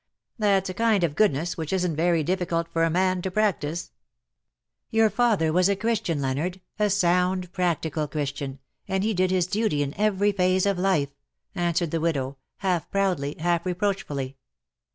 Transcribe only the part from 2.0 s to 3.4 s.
difficult for a man to